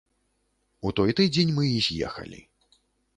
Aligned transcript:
У 0.87 0.91
той 0.99 1.13
тыдзень 1.19 1.51
мы 1.57 1.63
і 1.75 1.83
з'ехалі. 1.89 2.41